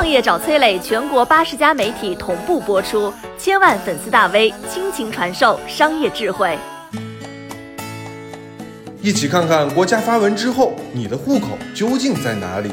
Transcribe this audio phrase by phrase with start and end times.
[0.00, 6.58] 创业找崔磊，全国八十家媒体同步播出，千万粉丝大 V 倾情传授商业智慧。
[9.02, 12.72] 一起看看国家发文之后，你的户口究竟在哪里？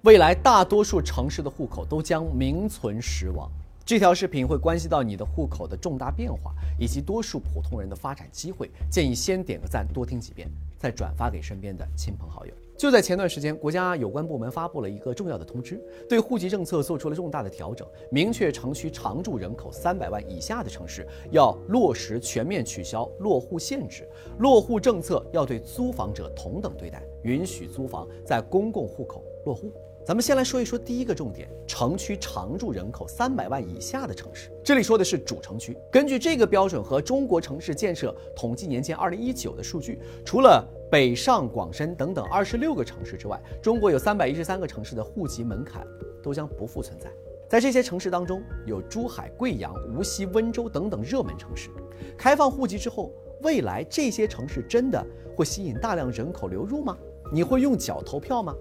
[0.00, 3.46] 未来大多数城市的户口都将名存实亡。
[3.88, 8.70] 这条视频会关系到你的户口的重大变化，以及多数普通人的发展机会。
[8.90, 10.46] 建议先点个赞，多听几遍，
[10.76, 12.52] 再转发给身边的亲朋好友。
[12.76, 24.06] 就在前段时间，国家有关部门发布了一个重要的通知，对户籍政策做出了重大的调整，明确城区常住人口三百万以下的城市要落实全面取消落户限制，
[24.40, 29.72] 落户政策要对租房者同等对待，允许租房在公共户口落户。
[30.08, 34.50] 咱们先来说一说第一个重点：城区常住人口三百万以下的城市。
[34.64, 35.76] 这里说的是主城区。
[35.92, 45.86] 根据这个标准和中国城市建设统计年鉴二零一九的数据，除了北上广深等等二十六个城市之外，中国有三百一十三个城市的户籍门槛
[46.22, 47.10] 都将不复存在。
[47.46, 51.68] 在这些城市当中，有珠海、贵阳、无锡、温州等等热门城市。
[52.16, 56.96] 开放户籍之后，未来这些城市真的会吸引大量人口流入吗？
[57.30, 58.54] 你会用脚投票吗？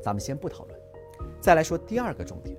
[0.00, 0.81] 咱们先不讨论。
[1.42, 2.56] 再来说第二个重点，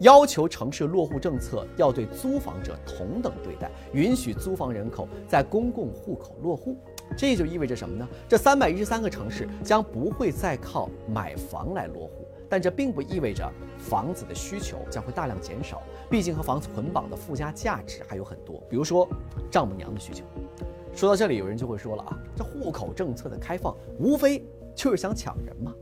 [0.00, 6.76] 要求城市落户政策要对租房者同等对待，允许租房人口在公共户口落户。
[7.16, 8.08] 这就意味着什么呢？
[8.28, 15.80] 这三百一十三个城市将不会再靠买房来落户，但这并不意味着房子的需求将会大量减少。
[16.10, 19.08] 毕竟和房子捆绑的附加价值还有很多，比如说
[19.48, 20.24] 丈母娘的需求。
[20.92, 25.72] 说到这里，有人就会说了啊，这户口政策的开放无非就是想抢人嘛，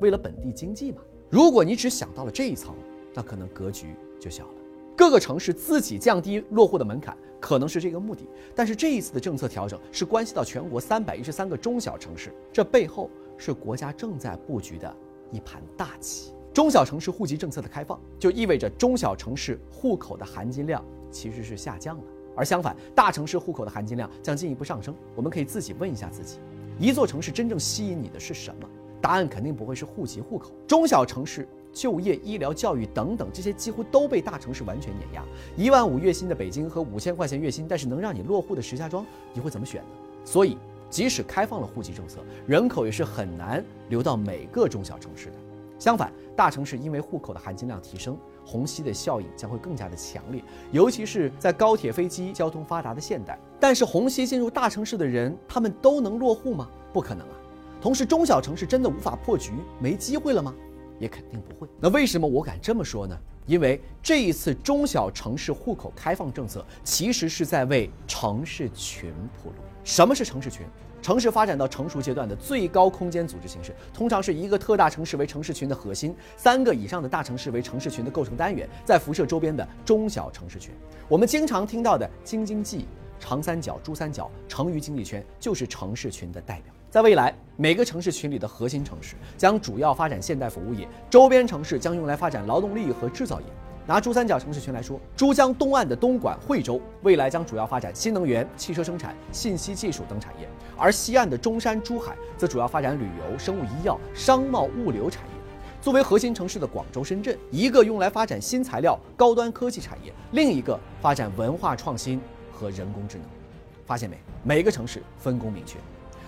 [0.00, 1.02] 为了本地经济嘛。
[1.30, 2.74] 如果你只想到了这一层，
[3.14, 4.54] 那可能格局就小了。
[4.96, 8.26] 各个城市自己降低落户的门槛，可能是这个目的。
[8.52, 13.08] 但是这一次的政策调整是关系到全国三百一十三个中小城市，这背后
[13.38, 14.92] 是国家正在布局的
[15.30, 16.32] 一盘大棋。
[16.52, 22.04] 中小城市户籍政策的开放，就意味着中小城市户口的含金量其实是下降了，
[22.36, 24.92] 而相反，大城市户口的含金量将进一步上升。
[25.14, 26.40] 我们可以自己问一下自己：
[26.76, 28.68] 一座城市真正吸引你的是什么？
[29.00, 35.24] 答案肯定不会是户籍户口，中小城市就业、医疗、教育等等，这些几乎都被大城市完全碾压。
[35.56, 39.88] 一万五月薪的北京和五千块钱月薪，但是能让你落户的石家庄，你会怎么选呢？
[40.24, 40.56] 所以，
[40.90, 45.32] 即使开放了户籍政策，人口也是很难流到每个中小城市的。
[45.78, 53.38] 相反，大城市因为户口的含金量提升，虹吸的效应将会更加的强烈，尤其是在高铁、飞机交通发达的现代。
[53.58, 56.68] 但是，虹吸进入大城市的人，他们都能落户吗？
[56.92, 57.34] 不可能啊。
[57.80, 60.54] 同时，中小城市真的无法破局、没机会了吗？
[60.98, 61.66] 也肯定不会。
[61.80, 63.18] 那为什么我敢这么说呢？
[63.46, 69.54] 因为这一次中小城市户口开放政策，其实是在为城市群铺路。
[69.82, 70.66] 什么是城市群？
[71.00, 80.74] 城市发展到成熟阶段的最高空间组织形式，通常是一个特大城市为城市群的核心，三个以上的大城市为城市群的构成单元，再辐射周边的中小城市群。
[81.08, 82.84] 我们经常听到的京津冀、
[83.20, 86.74] 长三角、珠三角、成渝经济圈，就是城市群的代表。
[86.90, 93.46] 在未来，每个城市群里的核心城市将主要发展现代服务业，周边城市将用来发展劳动力和制造业。
[93.86, 105.30] 拿珠三角城市群来说，珠江东岸的东莞、惠州未来将主要发展新能源、汽车生产、信息技术等产业，而西岸的中山、珠海则主要发展旅游、生物医药、商贸物流产业。
[105.80, 112.20] 作为核心城市的广州、深圳，一个用来发展新材料、高端科技产业，另一个发展文化创新
[112.60, 113.26] 和人工智能。
[113.86, 114.16] 发现没？
[114.44, 115.78] 每个城市分工明确。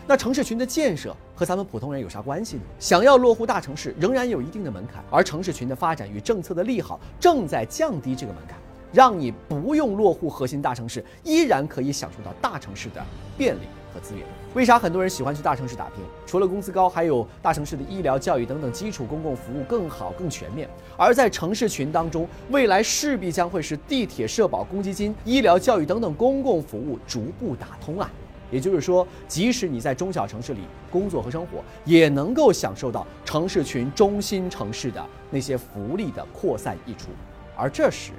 [0.05, 2.63] 那城市群的建设和咱们普通人有啥关系呢？
[2.81, 8.59] 想要落户大城市，仍然有一定的门槛，而城市群的发展与政策的利好正在降低这个门槛，
[8.93, 13.03] 让你不用落户核心大城市，依然可以享受到大城市的
[13.37, 13.61] 便利
[13.93, 14.25] 和资源。
[14.55, 16.05] 为啥很多人喜欢去大城市打拼？
[16.27, 20.69] 除了工资高，还有大城市的医疗、教育等等基础公共服务更好、更全面。
[20.95, 28.11] 而在城市群当中，未来势必将会是地铁、社保、公积金、医疗、教育等等公共服务逐步打通啊。
[28.51, 30.61] 也就是说，即使你在中小城市里
[30.91, 37.09] 工作和生活，也能够享受到城市群中心城市的那些福利的扩散溢出，
[37.57, 38.13] 而这时，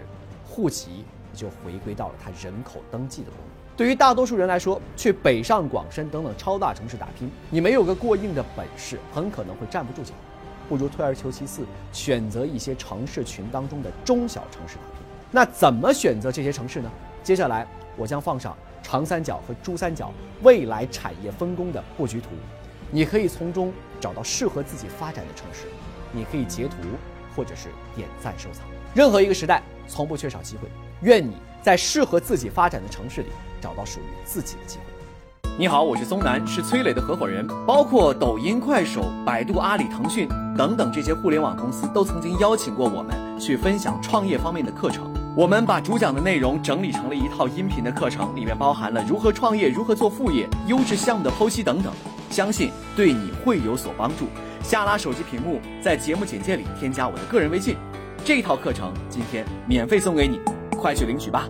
[0.53, 1.03] 户籍
[1.33, 3.47] 就回归到了它人口登记的功能。
[3.75, 10.13] 对于大多数人来说，去北上广深等等超大城市打拼，你没有个过硬的本事，很可能会站不住脚，
[10.69, 15.05] 不如退而求其次，选择一些城市群当中的中小城市打拼。
[15.31, 16.91] 那怎么选择这些城市呢？
[17.23, 17.65] 接下来
[17.97, 18.55] 我将放上。
[18.85, 20.11] 长三角和珠三角
[20.41, 22.31] 未来产业分工的布局图，
[22.91, 25.67] 你可以从中找到适合自己发展的城市。
[26.11, 26.75] 你可以截图
[27.33, 28.65] 或者是点赞收藏。
[28.93, 30.69] 任何一个时代从不缺少机会，
[31.01, 33.27] 愿你在适合自己发展的城市里
[33.61, 34.83] 找到属于自己的机会。
[35.55, 37.45] 你好，我是松南，是崔磊的合伙人。
[37.67, 40.27] 包括抖音、快手、百度、阿里、腾讯
[40.57, 45.13] 等等这些互联网公司，都曾经邀请过我们去分享创业方面的课程。
[45.35, 51.93] 我们把主讲的内容整理成了一套音频的课程，里面包含了如何创业、如何做副业、优质项目的剖析等等，
[52.31, 54.25] 相信对你会有所帮助。
[54.63, 57.75] 下拉手机屏幕，在节目简介里添加我的个人微信，
[58.25, 60.39] 这套课程今天免费送给你，
[60.77, 61.49] 快去领取吧。